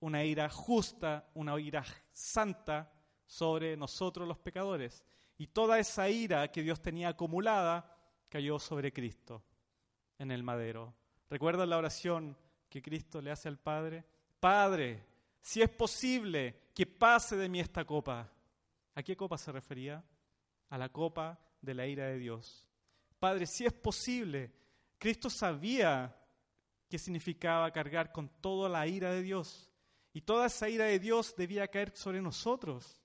[0.00, 2.90] una ira justa, una ira santa
[3.26, 5.04] sobre nosotros los pecadores.
[5.36, 7.94] Y toda esa ira que Dios tenía acumulada
[8.30, 9.42] cayó sobre Cristo
[10.18, 10.94] en el madero.
[11.28, 12.34] ¿Recuerdan la oración
[12.70, 14.06] que Cristo le hace al Padre?
[14.40, 15.04] Padre,
[15.42, 18.26] si es posible que pase de mí esta copa.
[18.94, 20.02] ¿A qué copa se refería?
[20.70, 22.66] A la copa de la ira de Dios.
[23.18, 24.52] Padre, si es posible,
[24.98, 26.14] Cristo sabía
[26.88, 29.70] qué significaba cargar con toda la ira de Dios.
[30.12, 33.00] Y toda esa ira de Dios debía caer sobre nosotros,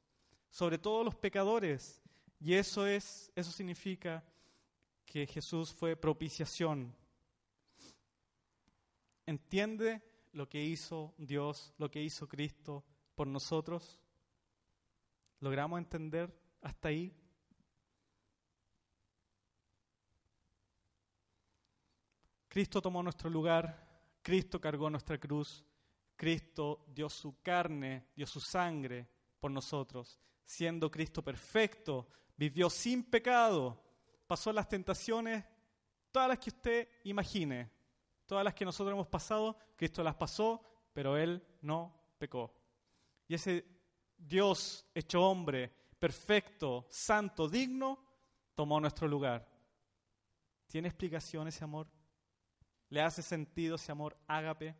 [0.49, 2.01] sobre todos los pecadores.
[2.39, 4.23] Y eso es eso significa
[5.05, 6.95] que Jesús fue propiciación
[9.25, 12.83] entiende lo que hizo Dios, lo que hizo Cristo
[13.15, 13.99] por nosotros?
[15.39, 17.13] ¿Logramos entender hasta ahí?
[22.53, 25.65] Cristo tomó nuestro lugar, Cristo cargó nuestra cruz,
[26.15, 33.83] Cristo dio su carne, dio su sangre por nosotros, siendo Cristo perfecto, vivió sin pecado,
[34.27, 35.43] pasó las tentaciones,
[36.11, 37.71] todas las que usted imagine,
[38.27, 40.61] todas las que nosotros hemos pasado, Cristo las pasó,
[40.93, 42.53] pero Él no pecó.
[43.27, 43.65] Y ese
[44.15, 47.97] Dios hecho hombre, perfecto, santo, digno,
[48.53, 49.43] tomó nuestro lugar.
[50.67, 51.87] ¿Tiene explicación ese amor?
[52.93, 54.75] ¿Le hace sentido ese amor ágape?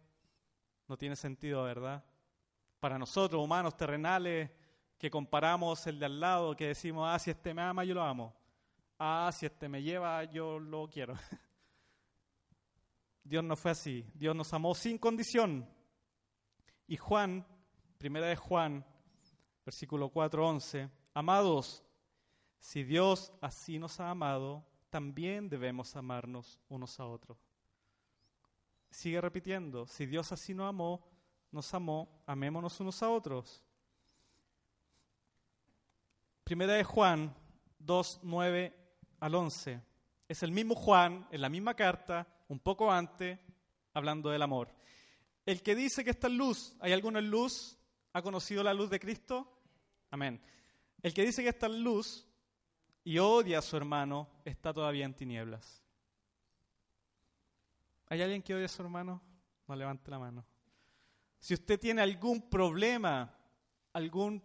[0.88, 2.06] No tiene sentido, ¿verdad?
[2.80, 4.52] Para nosotros, humanos terrenales,
[5.00, 8.04] que comparamos el de al lado, que decimos, ah, si este me ama, yo lo
[8.04, 8.36] amo.
[9.00, 11.16] Ah, si este me lleva, yo lo quiero.
[13.24, 14.06] Dios no fue así.
[14.14, 15.68] Dios nos amó sin condición.
[16.86, 17.44] Y Juan,
[17.98, 18.86] primera de Juan,
[19.66, 21.84] versículo 4, 11, amados,
[22.60, 27.53] si Dios así nos ha amado, también debemos amarnos unos a otros
[28.94, 31.04] sigue repitiendo, si Dios así nos amó,
[31.52, 33.64] nos amó, amémonos unos a otros.
[36.44, 37.36] Primera de Juan
[37.80, 38.74] 2, 9
[39.20, 39.82] al 11.
[40.28, 43.40] Es el mismo Juan, en la misma carta, un poco antes,
[43.94, 44.70] hablando del amor.
[45.46, 47.78] El que dice que está en luz, ¿hay alguno en luz?
[48.14, 49.48] ¿Ha conocido la luz de Cristo?
[50.12, 50.42] Amén.
[51.02, 52.28] El que dice que está en luz
[53.04, 55.83] y odia a su hermano, está todavía en tinieblas.
[58.14, 59.24] ¿Hay alguien que odia a su hermano?
[59.68, 60.46] No levante la mano.
[61.40, 63.36] Si usted tiene algún problema,
[63.92, 64.40] algún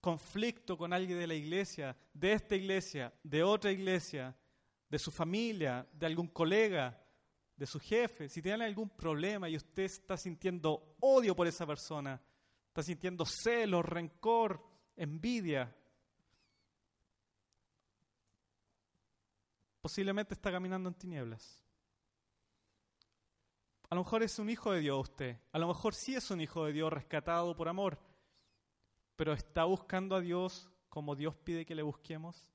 [0.00, 4.36] conflicto con alguien de la iglesia, de esta iglesia, de otra iglesia,
[4.88, 7.04] de su familia, de algún colega,
[7.56, 12.22] de su jefe, si tiene algún problema y usted está sintiendo odio por esa persona,
[12.68, 15.76] está sintiendo celo, rencor, envidia,
[19.80, 21.61] posiblemente está caminando en tinieblas.
[23.92, 25.36] A lo mejor es un hijo de Dios usted.
[25.52, 27.98] A lo mejor sí es un hijo de Dios rescatado por amor.
[29.16, 32.48] Pero ¿está buscando a Dios como Dios pide que le busquemos?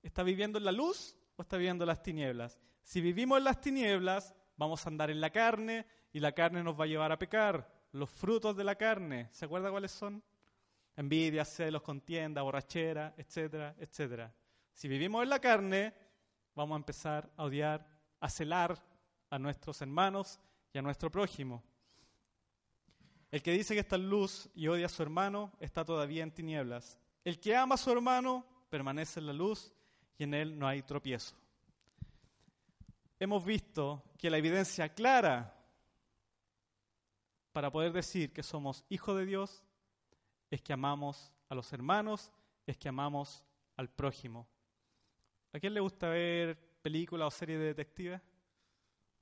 [0.00, 2.60] ¿Está viviendo en la luz o está viviendo en las tinieblas?
[2.84, 6.78] Si vivimos en las tinieblas, vamos a andar en la carne y la carne nos
[6.78, 7.68] va a llevar a pecar.
[7.90, 10.22] Los frutos de la carne, ¿se acuerda cuáles son?
[10.94, 14.32] Envidia, celos, contienda, borrachera, etcétera, etcétera.
[14.72, 15.94] Si vivimos en la carne,
[16.54, 17.84] vamos a empezar a odiar,
[18.20, 18.80] a celar
[19.30, 20.38] a nuestros hermanos
[20.74, 21.62] a nuestro prójimo.
[23.30, 26.32] El que dice que está en luz y odia a su hermano está todavía en
[26.32, 26.98] tinieblas.
[27.24, 29.72] El que ama a su hermano permanece en la luz
[30.18, 31.34] y en él no hay tropiezo.
[33.18, 35.52] Hemos visto que la evidencia clara
[37.52, 39.64] para poder decir que somos hijos de Dios
[40.50, 42.30] es que amamos a los hermanos,
[42.66, 43.44] es que amamos
[43.76, 44.46] al prójimo.
[45.52, 48.20] ¿A quién le gusta ver películas o series de detectives?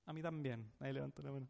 [0.07, 0.71] A mí también.
[0.81, 1.49] Ahí levanta la mano.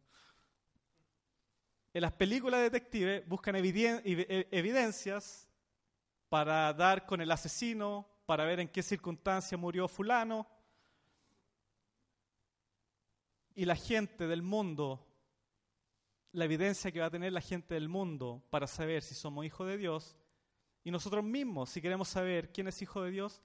[1.92, 5.48] En las películas de detectives buscan e-, evidencias
[6.28, 10.46] para dar con el asesino, para ver en qué circunstancia murió fulano.
[13.54, 15.06] Y la gente del mundo,
[16.32, 19.68] la evidencia que va a tener la gente del mundo para saber si somos hijos
[19.68, 20.16] de Dios,
[20.82, 23.40] y nosotros mismos, si queremos saber quién es hijo de Dios,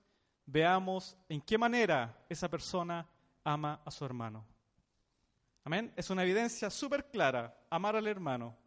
[0.45, 3.07] veamos en qué manera esa persona
[3.43, 4.45] ama a su hermano.
[5.63, 5.93] Amén.
[5.95, 7.55] Es una evidencia súper clara.
[7.69, 8.57] Amar al hermano.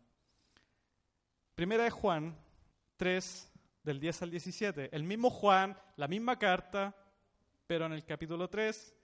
[1.55, 2.37] Primera de Juan
[2.97, 3.53] 3,
[3.83, 4.95] del 10 al 17.
[4.95, 6.95] El mismo Juan, la misma carta,
[7.67, 8.95] pero en el capítulo 3,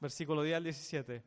[0.00, 1.22] versículo 10 al 17.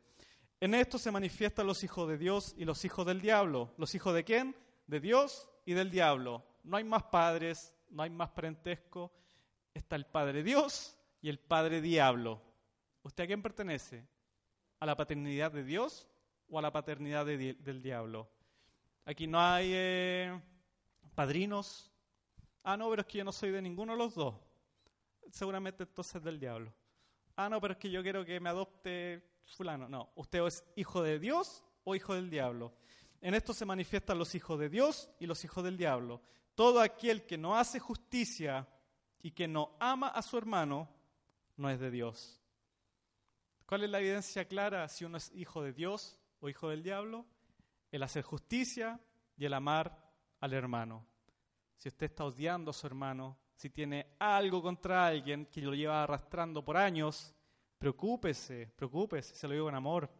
[0.60, 3.74] En esto se manifiestan los hijos de Dios y los hijos del diablo.
[3.76, 4.56] ¿Los hijos de quién?
[4.86, 6.46] De Dios y del diablo.
[6.62, 9.12] No hay más padres, no hay más parentesco.
[9.74, 12.40] Está el Padre Dios y el Padre Diablo.
[13.02, 14.06] ¿Usted a quién pertenece?
[14.82, 16.08] A la paternidad de Dios
[16.48, 18.28] o a la paternidad del diablo.
[19.04, 20.42] Aquí no hay eh,
[21.14, 21.92] padrinos.
[22.64, 24.34] Ah, no, pero es que yo no soy de ninguno de los dos.
[25.30, 26.74] Seguramente entonces del diablo.
[27.36, 29.22] Ah, no, pero es que yo quiero que me adopte
[29.56, 29.88] fulano.
[29.88, 32.74] No, usted es hijo de Dios o hijo del diablo.
[33.20, 36.22] En esto se manifiestan los hijos de Dios y los hijos del diablo.
[36.56, 38.66] Todo aquel que no hace justicia
[39.22, 40.88] y que no ama a su hermano
[41.56, 42.41] no es de Dios.
[43.72, 47.24] ¿Cuál es la evidencia clara si uno es hijo de Dios o hijo del diablo?
[47.90, 49.00] El hacer justicia
[49.34, 51.06] y el amar al hermano.
[51.78, 56.02] Si usted está odiando a su hermano, si tiene algo contra alguien que lo lleva
[56.02, 57.34] arrastrando por años,
[57.78, 60.10] preocúpese, preocúpese, se lo digo con amor.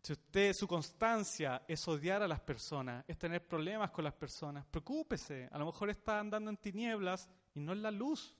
[0.00, 4.64] Si usted, su constancia es odiar a las personas, es tener problemas con las personas,
[4.66, 5.48] preocúpese.
[5.50, 8.36] A lo mejor está andando en tinieblas y no en la luz.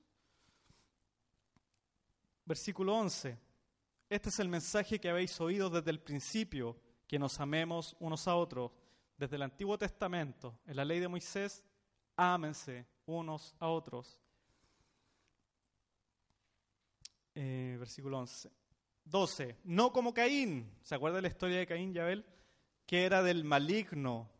[2.44, 3.43] Versículo 11.
[4.14, 6.76] Este es el mensaje que habéis oído desde el principio,
[7.08, 8.70] que nos amemos unos a otros.
[9.18, 11.64] Desde el Antiguo Testamento, en la ley de Moisés,
[12.14, 14.20] ámense unos a otros.
[17.34, 18.52] Eh, versículo 11.
[19.04, 19.56] 12.
[19.64, 20.70] No como Caín.
[20.82, 22.24] ¿Se acuerda de la historia de Caín y Abel?
[22.86, 24.30] Que era del maligno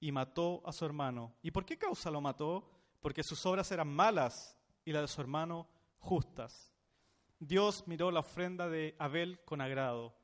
[0.00, 1.34] y mató a su hermano.
[1.42, 2.70] ¿Y por qué causa lo mató?
[3.02, 6.73] Porque sus obras eran malas y las de su hermano justas.
[7.38, 10.14] Dios miró la ofrenda de Abel con agrado,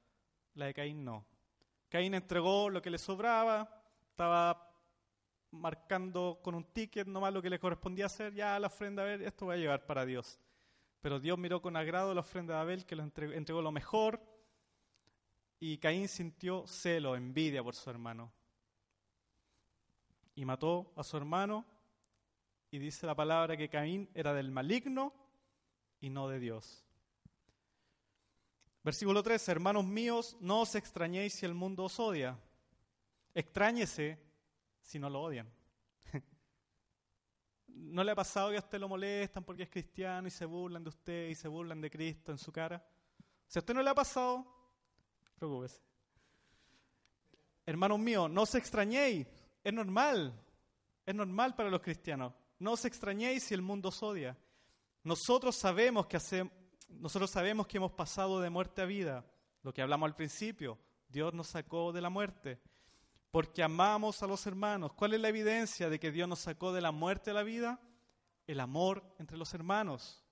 [0.54, 1.26] la de Caín no.
[1.88, 4.70] Caín entregó lo que le sobraba, estaba
[5.50, 9.22] marcando con un ticket nomás lo que le correspondía hacer, ya la ofrenda, a ver,
[9.22, 10.40] esto va a llevar para Dios.
[11.00, 14.20] Pero Dios miró con agrado la ofrenda de Abel, que le entregó, lo mejor,
[15.58, 18.32] y Caín sintió celo, envidia por su hermano.
[20.34, 21.64] Y mató a su hermano,
[22.70, 25.12] y dice la palabra que Caín era del maligno
[26.00, 26.84] y no de Dios.
[28.82, 32.38] Versículo 3, hermanos míos, no os extrañéis si el mundo os odia.
[33.34, 34.18] Extrañese
[34.80, 35.52] si no lo odian.
[37.68, 40.82] ¿No le ha pasado que a usted lo molestan porque es cristiano y se burlan
[40.82, 42.82] de usted y se burlan de Cristo en su cara?
[43.46, 44.46] Si a usted no le ha pasado,
[45.36, 45.82] preocúpese.
[47.66, 49.26] Hermanos míos, no os extrañéis,
[49.62, 50.34] es normal,
[51.04, 52.32] es normal para los cristianos.
[52.58, 54.36] No os extrañéis si el mundo os odia.
[55.04, 56.16] Nosotros sabemos que
[56.90, 59.24] nosotros sabemos que hemos pasado de muerte a vida,
[59.62, 60.78] lo que hablamos al principio.
[61.08, 62.60] Dios nos sacó de la muerte
[63.30, 64.92] porque amamos a los hermanos.
[64.92, 67.80] ¿Cuál es la evidencia de que Dios nos sacó de la muerte a la vida?
[68.46, 70.24] El amor entre los hermanos.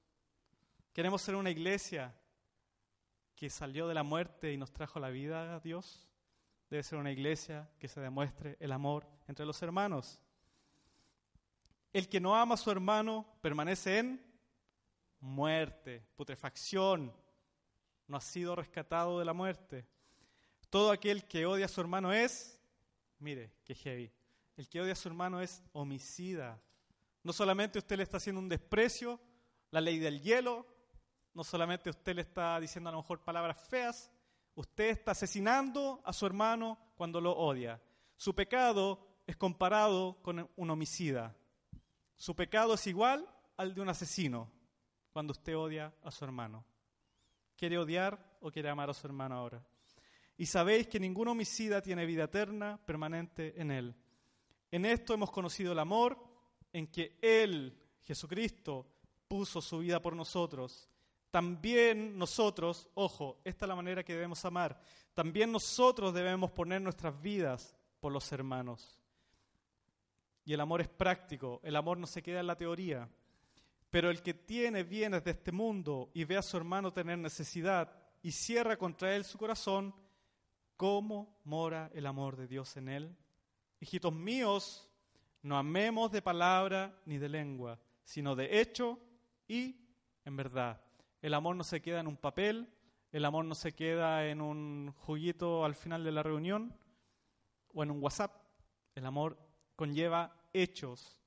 [0.92, 2.14] Queremos ser una iglesia
[3.37, 6.09] que salió de la muerte y nos trajo la vida a Dios.
[6.71, 10.21] Debe ser una iglesia que se demuestre el amor entre los hermanos.
[11.92, 14.28] El que no ama a su hermano permanece en
[15.21, 17.15] muerte, putrefacción.
[18.07, 19.87] No ha sido rescatado de la muerte.
[20.71, 22.59] Todo aquel que odia a su hermano es
[23.19, 24.13] Mire, qué heavy.
[24.57, 26.61] El que odia a su hermano es homicida.
[27.23, 29.21] No solamente usted le está haciendo un desprecio,
[29.71, 30.67] la ley del hielo,
[31.35, 34.11] no solamente usted le está diciendo a lo mejor palabras feas,
[34.55, 37.81] usted está asesinando a su hermano cuando lo odia.
[38.17, 41.37] Su pecado es comparado con un homicida.
[42.17, 44.51] Su pecado es igual al de un asesino
[45.12, 46.64] cuando usted odia a su hermano.
[47.57, 49.62] ¿Quiere odiar o quiere amar a su hermano ahora?
[50.38, 53.94] y sabéis que ningún homicida tiene vida eterna permanente en él.
[54.71, 56.16] En esto hemos conocido el amor,
[56.73, 58.87] en que Él, Jesucristo,
[59.27, 60.88] puso su vida por nosotros.
[61.31, 64.81] También nosotros, ojo, esta es la manera que debemos amar,
[65.12, 69.01] también nosotros debemos poner nuestras vidas por los hermanos.
[70.44, 73.09] Y el amor es práctico, el amor no se queda en la teoría.
[73.90, 77.90] Pero el que tiene bienes de este mundo y ve a su hermano tener necesidad
[78.22, 79.94] y cierra contra él su corazón,
[80.77, 83.16] cómo mora el amor de Dios en él.
[83.81, 84.90] Hijitos míos,
[85.42, 88.98] no amemos de palabra ni de lengua, sino de hecho
[89.46, 89.77] y
[90.24, 90.81] en verdad.
[91.22, 92.68] El amor no se queda en un papel,
[93.11, 96.77] el amor no se queda en un juguito al final de la reunión
[97.72, 98.35] o en un WhatsApp.
[98.94, 99.38] El amor
[99.77, 101.18] conlleva hechos,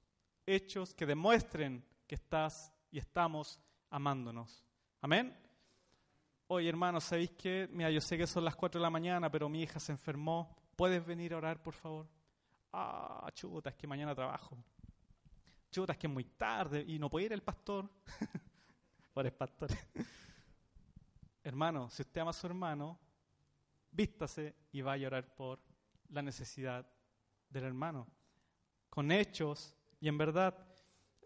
[0.46, 3.58] hechos que demuestren que estás y estamos
[3.90, 4.66] amándonos.
[5.00, 5.34] Amén.
[6.48, 7.70] Oye, hermano, ¿sabéis qué?
[7.72, 10.54] Mira, yo sé que son las 4 de la mañana, pero mi hija se enfermó.
[10.76, 12.10] ¿Puedes venir a orar, por favor?
[12.74, 14.62] Ah, chuta, es que mañana trabajo.
[15.72, 17.90] Chuta, es que es muy tarde y no puede ir el pastor.
[19.14, 19.70] por el pastor.
[21.46, 23.00] hermano, si usted ama a su hermano,
[23.90, 25.62] vístase y vaya a orar por
[26.10, 26.86] la necesidad
[27.48, 28.06] del hermano.
[28.90, 30.71] Con hechos y en verdad.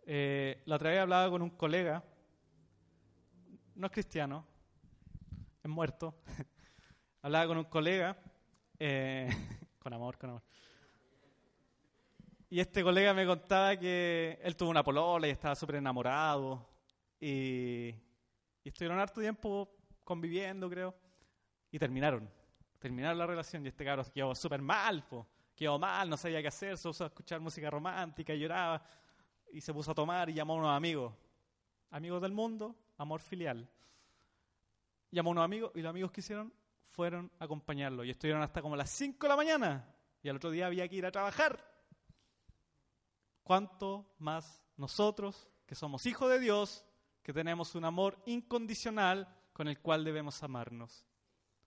[0.07, 2.03] Eh, la otra vez hablaba con un colega,
[3.73, 4.45] no es cristiano,
[5.63, 6.21] es muerto,
[7.23, 8.15] hablaba con un colega,
[8.77, 9.27] eh,
[9.79, 10.43] con amor, con amor.
[12.49, 16.69] Y este colega me contaba que él tuvo una polola y estaba súper enamorado.
[17.19, 17.95] Y,
[18.63, 20.95] y estuvieron harto tiempo conviviendo, creo.
[21.71, 22.29] Y terminaron.
[22.77, 25.27] Terminaron la relación y este cabrón quedó súper mal, po.
[25.55, 28.85] quedó mal, no sabía qué hacer, se puso a escuchar música romántica, y lloraba.
[29.55, 31.13] Y se puso a tomar y llamó a unos amigos.
[31.91, 33.69] Amigos del mundo, amor filial
[35.15, 38.61] llamó a unos amigos y los amigos que hicieron fueron a acompañarlo y estuvieron hasta
[38.61, 41.73] como las 5 de la mañana y al otro día había que ir a trabajar.
[43.43, 46.85] ¿Cuánto más nosotros, que somos hijos de Dios,
[47.23, 51.05] que tenemos un amor incondicional con el cual debemos amarnos?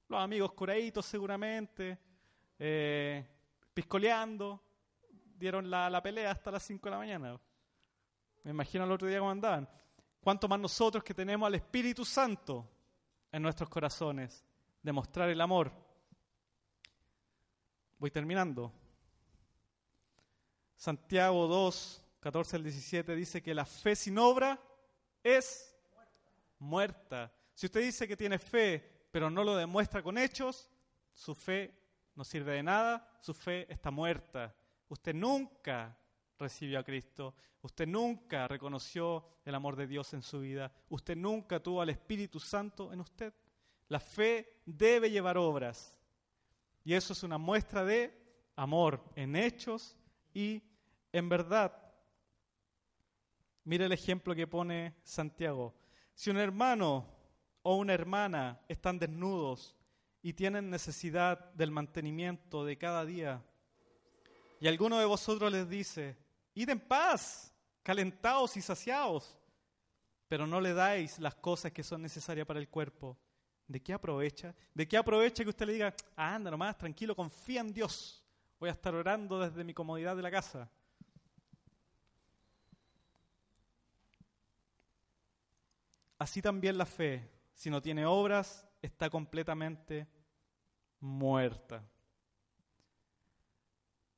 [0.08, 1.98] Los amigos curaditos seguramente,
[2.58, 3.26] eh,
[3.72, 4.60] piscoleando,
[5.36, 7.40] dieron la, la, pelea hasta las 5 de la mañana.
[8.48, 9.68] Me imagino el otro día cómo andaban.
[10.22, 12.66] ¿Cuánto más nosotros que tenemos al Espíritu Santo
[13.30, 14.42] en nuestros corazones?
[14.82, 15.70] Demostrar el amor.
[17.98, 18.72] Voy terminando.
[20.78, 24.58] Santiago 2, 14 al 17 dice que la fe sin obra
[25.22, 25.76] es
[26.58, 27.30] muerta.
[27.52, 30.70] Si usted dice que tiene fe, pero no lo demuestra con hechos,
[31.12, 31.78] su fe
[32.14, 34.56] no sirve de nada, su fe está muerta.
[34.88, 35.97] Usted nunca
[36.38, 41.60] recibió a Cristo, usted nunca reconoció el amor de Dios en su vida, usted nunca
[41.60, 43.34] tuvo al Espíritu Santo en usted.
[43.88, 45.98] La fe debe llevar obras.
[46.84, 48.14] Y eso es una muestra de
[48.56, 49.96] amor en hechos
[50.32, 50.62] y
[51.12, 51.72] en verdad.
[53.64, 55.74] Mire el ejemplo que pone Santiago.
[56.14, 57.06] Si un hermano
[57.62, 59.76] o una hermana están desnudos
[60.22, 63.44] y tienen necesidad del mantenimiento de cada día,
[64.60, 66.16] y alguno de vosotros les dice,
[66.58, 67.54] id en paz,
[67.84, 69.38] calentados y saciados,
[70.26, 73.16] pero no le dais las cosas que son necesarias para el cuerpo,
[73.68, 74.54] ¿de qué aprovecha?
[74.74, 78.24] ¿De qué aprovecha que usted le diga, ah, anda nomás, tranquilo, confía en Dios,
[78.58, 80.68] voy a estar orando desde mi comodidad de la casa?
[86.18, 90.08] Así también la fe, si no tiene obras, está completamente
[90.98, 91.88] muerta.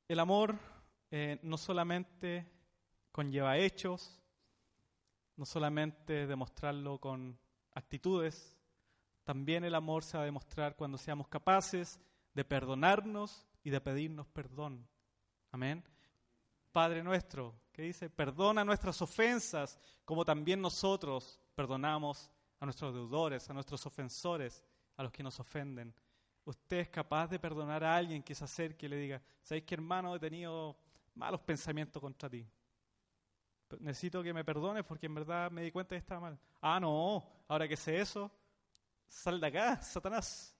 [0.07, 0.57] El amor
[1.11, 2.49] eh, no solamente
[3.11, 4.21] conlleva hechos,
[5.35, 7.37] no solamente demostrarlo con
[7.73, 8.57] actitudes,
[9.23, 11.99] también el amor se va a demostrar cuando seamos capaces
[12.33, 14.87] de perdonarnos y de pedirnos perdón.
[15.51, 15.83] Amén.
[16.71, 23.53] Padre nuestro, que dice, perdona nuestras ofensas, como también nosotros perdonamos a nuestros deudores, a
[23.53, 24.63] nuestros ofensores,
[24.95, 25.93] a los que nos ofenden.
[26.45, 29.75] Usted es capaz de perdonar a alguien que se acerque y le diga, ¿sabéis que
[29.75, 30.77] hermano he tenido
[31.15, 32.47] malos pensamientos contra ti?
[33.79, 36.39] Necesito que me perdones porque en verdad me di cuenta que estaba mal.
[36.61, 38.29] Ah, no, ahora que sé eso,
[39.07, 40.57] sal de acá, Satanás.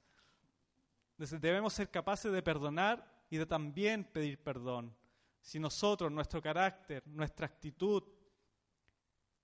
[1.18, 4.96] Debemos ser capaces de perdonar y de también pedir perdón.
[5.42, 8.04] Si nosotros, nuestro carácter, nuestra actitud,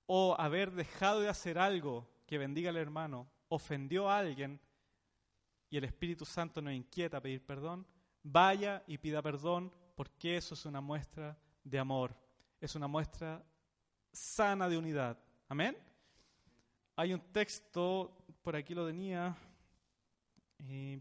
[0.07, 4.59] o haber dejado de hacer algo que bendiga al hermano, ofendió a alguien
[5.69, 7.85] y el Espíritu Santo nos inquieta a pedir perdón,
[8.23, 12.15] vaya y pida perdón porque eso es una muestra de amor,
[12.61, 13.43] es una muestra
[14.13, 15.17] sana de unidad.
[15.49, 15.75] Amén.
[16.95, 19.35] Hay un texto, por aquí lo tenía.
[20.59, 20.99] Eh,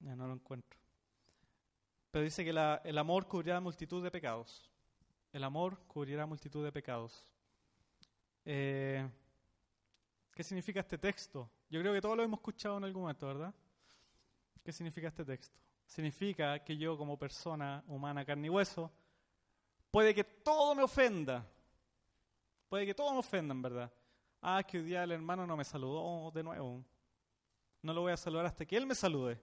[0.00, 0.78] Ya no lo encuentro.
[2.10, 4.70] Pero dice que el amor cubrirá multitud de pecados.
[5.32, 7.24] El amor cubrirá multitud de pecados.
[8.44, 9.08] Eh,
[10.34, 11.48] ¿Qué significa este texto?
[11.70, 13.54] Yo creo que todos lo hemos escuchado en algún momento, ¿verdad?
[14.64, 15.56] ¿Qué significa este texto?
[15.86, 18.90] Significa que yo como persona humana, carne y hueso,
[19.92, 21.46] puede que todo me ofenda.
[22.68, 23.92] Puede que todo me ofenda, en verdad.
[24.42, 26.84] Ah, que hoy día el hermano no me saludó de nuevo.
[27.82, 29.40] No lo voy a saludar hasta que él me salude.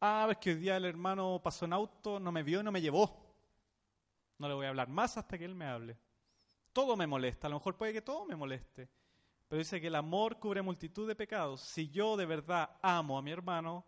[0.00, 2.72] Ah, es que hoy día el hermano pasó en auto, no me vio y no
[2.72, 3.14] me llevó.
[4.38, 5.98] No le voy a hablar más hasta que él me hable.
[6.72, 8.88] Todo me molesta, a lo mejor puede que todo me moleste.
[9.48, 11.60] Pero dice que el amor cubre multitud de pecados.
[11.60, 13.84] Si yo de verdad amo a mi hermano,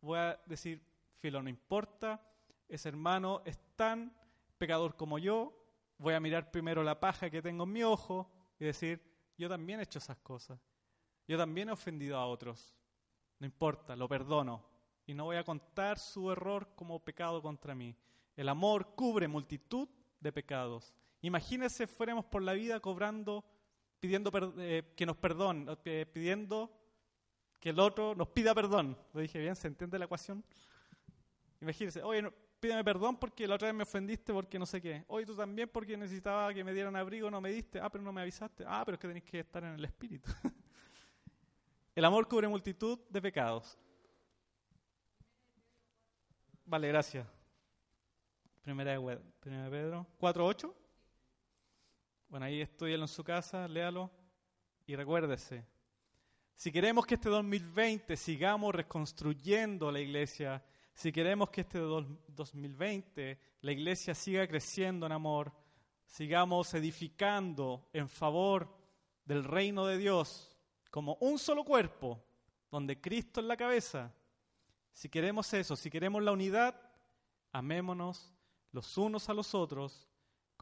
[0.00, 0.82] voy a decir,
[1.18, 2.20] filo, no importa,
[2.68, 4.16] ese hermano es tan
[4.58, 5.52] pecador como yo,
[5.98, 9.02] voy a mirar primero la paja que tengo en mi ojo y decir,
[9.36, 10.60] yo también he hecho esas cosas.
[11.26, 12.74] Yo también he ofendido a otros.
[13.38, 14.72] No importa, lo perdono
[15.06, 17.96] y no voy a contar su error como pecado contra mí.
[18.36, 19.88] El amor cubre multitud
[20.20, 20.94] de pecados.
[21.20, 23.44] Imagínense fuéramos por la vida cobrando,
[24.02, 26.76] pidiendo eh, que nos perdone, eh, pidiendo
[27.60, 28.98] que el otro nos pida perdón.
[29.12, 30.42] Lo dije bien, ¿se entiende la ecuación?
[31.60, 32.28] Imagínense, oye,
[32.58, 35.04] pídeme perdón porque la otra vez me ofendiste porque no sé qué.
[35.06, 37.78] Oye, tú también porque necesitaba que me dieran abrigo, no me diste.
[37.78, 38.64] Ah, pero no me avisaste.
[38.66, 40.28] Ah, pero es que tenéis que estar en el espíritu.
[41.94, 43.78] el amor cubre multitud de pecados.
[46.64, 47.24] Vale, gracias.
[48.62, 50.06] Primera de, Primera de Pedro.
[50.18, 50.81] 4.8.
[52.32, 54.10] Bueno, ahí estudialo en su casa, léalo
[54.86, 55.66] y recuérdese.
[56.54, 60.64] Si queremos que este 2020 sigamos reconstruyendo la iglesia,
[60.94, 65.52] si queremos que este 2020 la iglesia siga creciendo en amor,
[66.06, 68.78] sigamos edificando en favor
[69.26, 70.56] del reino de Dios
[70.90, 72.24] como un solo cuerpo,
[72.70, 74.10] donde Cristo es la cabeza,
[74.90, 76.80] si queremos eso, si queremos la unidad,
[77.52, 78.32] amémonos
[78.70, 80.08] los unos a los otros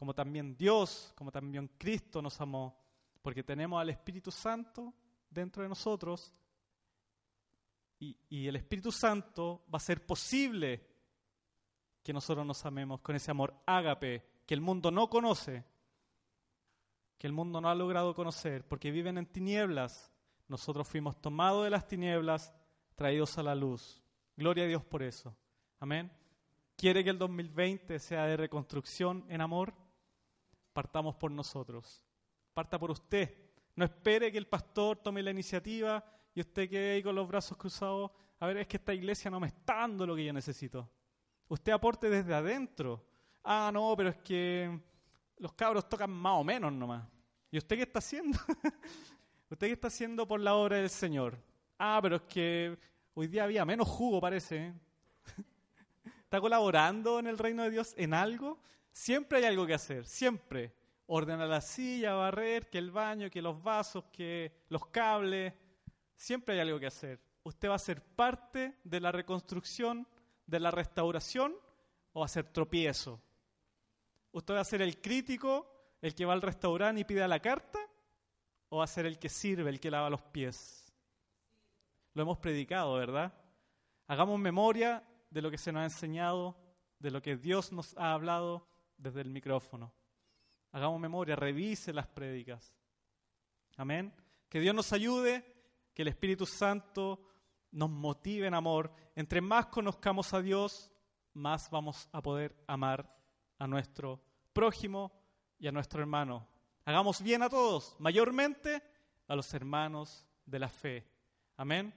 [0.01, 2.75] como también Dios, como también Cristo nos amó,
[3.21, 4.91] porque tenemos al Espíritu Santo
[5.29, 6.33] dentro de nosotros
[7.99, 10.83] y, el Espíritu Santo va a ser posible
[12.01, 15.63] que nosotros nos amemos con ese amor ágape que el mundo no conoce,
[17.19, 20.11] que el mundo no ha logrado conocer, porque viven en tinieblas.
[20.47, 22.51] Nosotros fuimos tomados de las tinieblas,
[22.95, 24.01] traídos a la luz.
[24.35, 25.37] Gloria a Dios por eso.
[25.79, 26.11] Amén.
[26.75, 29.75] ¿Quiere que el 2020 sea de reconstrucción en amor?
[30.73, 32.05] Partamos por nosotros.
[32.53, 33.35] Parta por usted.
[33.75, 36.03] No espere que el pastor tome la iniciativa
[36.33, 38.11] y usted quede ahí con los brazos cruzados.
[38.39, 40.89] A ver, es que esta iglesia no me está dando lo que yo necesito.
[41.47, 43.05] Usted aporte desde adentro.
[43.43, 44.79] Ah, no, pero es que
[45.37, 47.07] los cabros tocan más o menos nomás.
[47.49, 48.39] ¿Y usted qué está haciendo?
[49.49, 51.37] ¿Usted qué está haciendo por la obra del Señor?
[51.77, 52.77] Ah, pero es que
[53.13, 54.67] hoy día había menos jugo, parece.
[54.67, 54.73] ¿eh?
[56.23, 58.59] ¿Está colaborando en el reino de Dios en algo?
[58.91, 60.73] Siempre hay algo que hacer, siempre.
[61.07, 65.53] Ordenar la silla, barrer, que el baño, que los vasos, que los cables.
[66.15, 67.19] Siempre hay algo que hacer.
[67.43, 70.07] Usted va a ser parte de la reconstrucción,
[70.45, 71.55] de la restauración
[72.13, 73.21] o va a ser tropiezo.
[74.31, 75.67] Usted va a ser el crítico,
[76.01, 77.79] el que va al restaurante y pide la carta
[78.69, 80.93] o va a ser el que sirve, el que lava los pies.
[82.13, 83.33] Lo hemos predicado, ¿verdad?
[84.07, 86.55] Hagamos memoria de lo que se nos ha enseñado,
[86.99, 88.67] de lo que Dios nos ha hablado
[89.01, 89.93] desde el micrófono.
[90.71, 92.73] Hagamos memoria, revise las prédicas.
[93.77, 94.13] Amén.
[94.47, 95.43] Que Dios nos ayude,
[95.93, 97.19] que el Espíritu Santo
[97.71, 98.93] nos motive en amor.
[99.15, 100.91] Entre más conozcamos a Dios,
[101.33, 103.17] más vamos a poder amar
[103.57, 104.21] a nuestro
[104.53, 105.11] prójimo
[105.57, 106.47] y a nuestro hermano.
[106.85, 108.81] Hagamos bien a todos, mayormente
[109.27, 111.07] a los hermanos de la fe.
[111.57, 111.93] Amén.